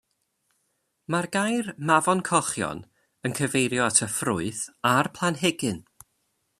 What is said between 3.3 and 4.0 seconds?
cyfeirio